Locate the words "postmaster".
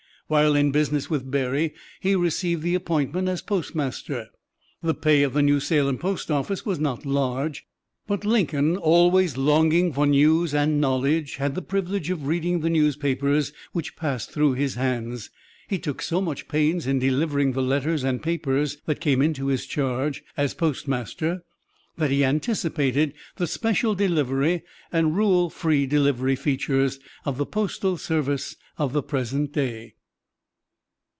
3.41-4.29, 20.53-21.43